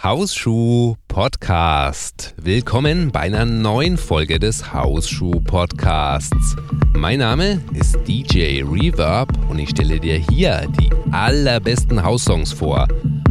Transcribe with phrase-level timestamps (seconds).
[0.00, 2.32] Hausschuh Podcast.
[2.40, 6.54] Willkommen bei einer neuen Folge des Hausschuh Podcasts.
[6.94, 12.86] Mein Name ist DJ Reverb und ich stelle dir hier die allerbesten Haussongs vor.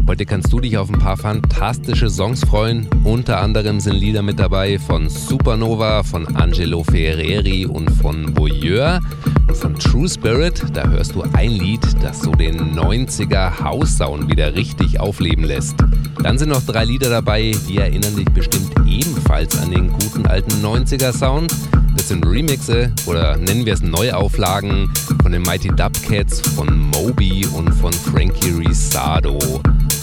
[0.07, 2.88] Heute kannst du dich auf ein paar fantastische Songs freuen.
[3.04, 9.01] Unter anderem sind Lieder mit dabei von Supernova, von Angelo Ferreri und von Voyeur.
[9.50, 14.55] Und von True Spirit, da hörst du ein Lied, das so den 90er House-Sound wieder
[14.55, 15.75] richtig aufleben lässt.
[16.24, 20.65] Dann sind noch drei Lieder dabei, die erinnern dich bestimmt ebenfalls an den guten alten
[20.65, 21.54] 90er Sound.
[21.97, 24.89] Das sind Remixe oder nennen wir es Neuauflagen
[25.21, 29.37] von den Mighty Dubcats, von Moby und von Frankie Risado.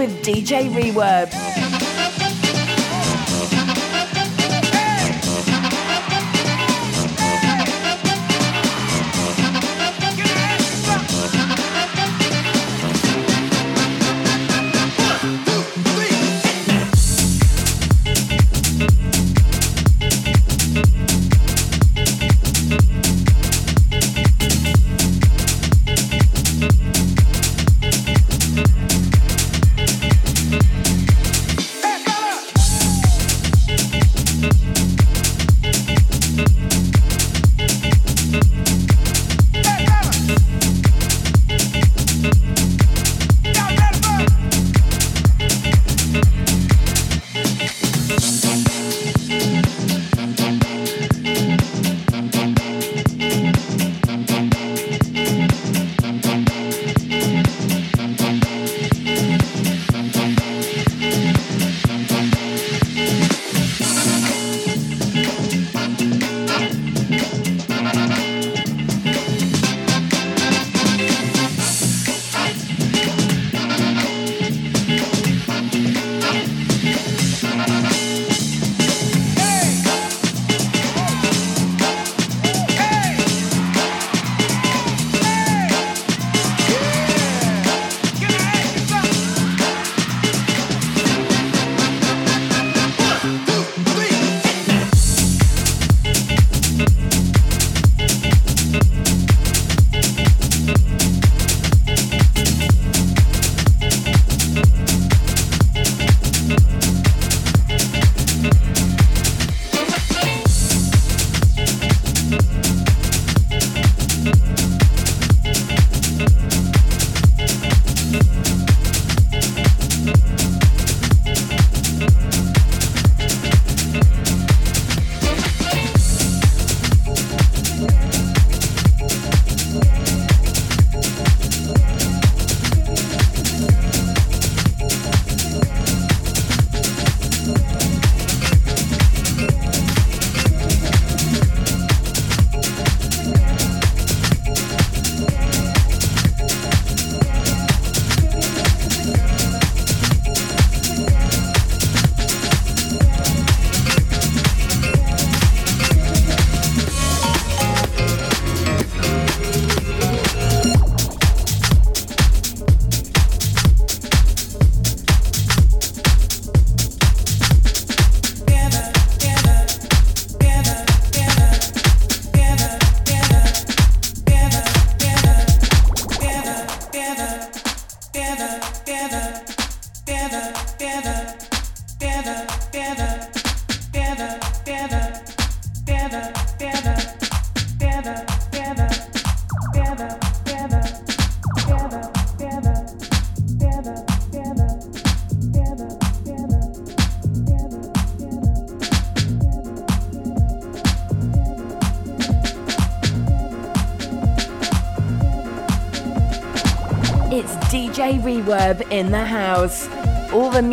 [0.00, 1.39] With DJ Reverb.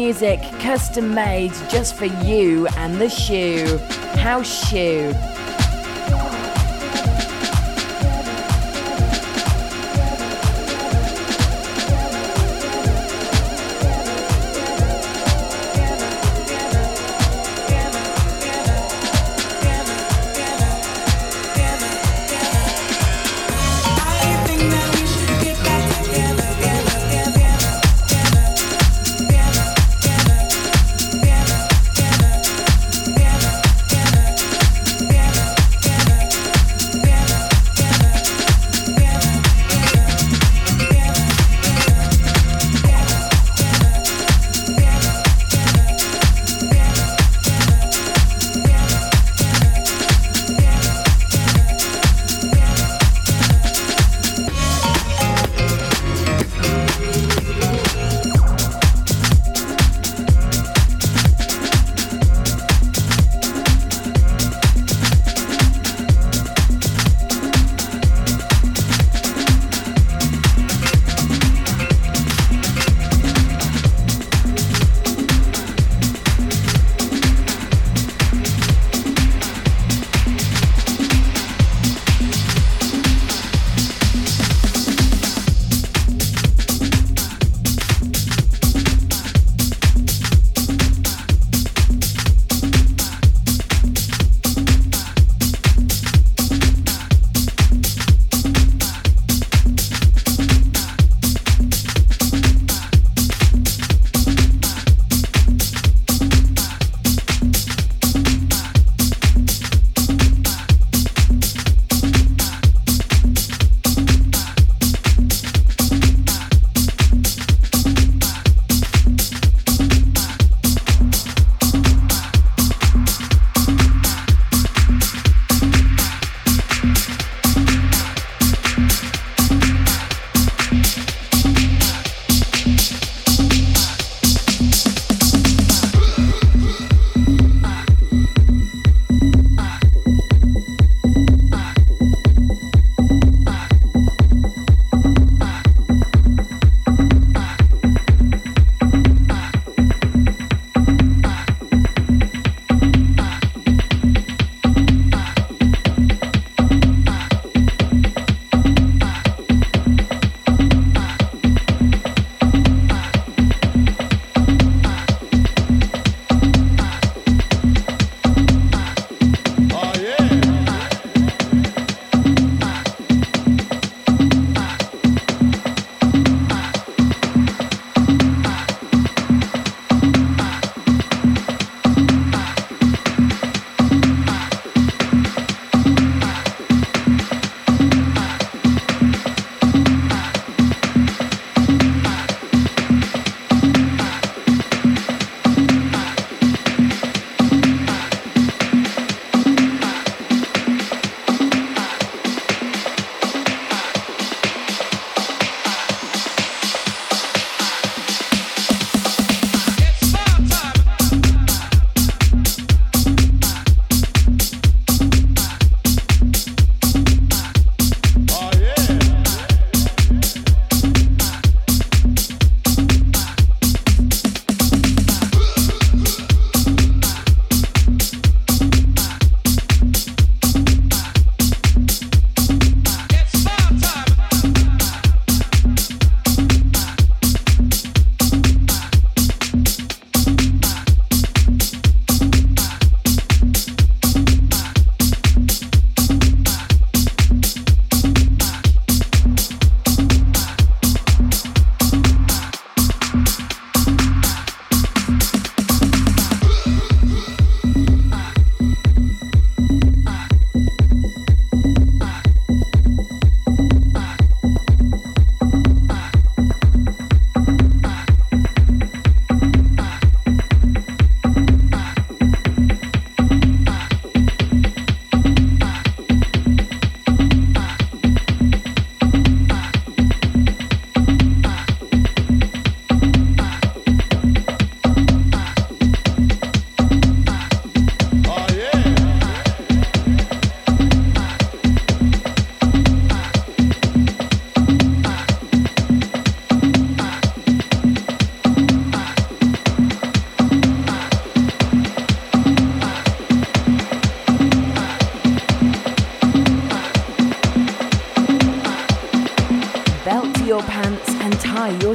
[0.08, 3.78] Music custom made just for you and the shoe.
[4.16, 5.14] House Shoe.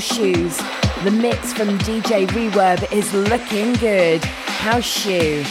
[0.03, 0.57] Shoes.
[1.05, 4.25] The mix from DJ Reverb is looking good.
[4.25, 5.45] House shoe.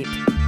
[0.00, 0.39] Escape.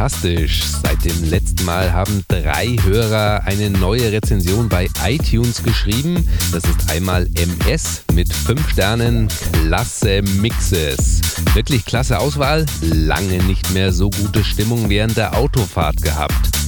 [0.00, 0.62] Fantastisch.
[0.82, 6.26] Seit dem letzten Mal haben drei Hörer eine neue Rezension bei iTunes geschrieben.
[6.52, 11.20] Das ist einmal MS mit 5 Sternen, klasse Mixes.
[11.52, 16.59] Wirklich klasse Auswahl, lange nicht mehr so gute Stimmung während der Autofahrt gehabt.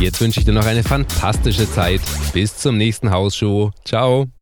[0.00, 2.00] Jetzt wünsche ich dir noch eine fantastische Zeit.
[2.32, 3.70] Bis zum nächsten Hausschuh.
[3.84, 4.32] Ciao.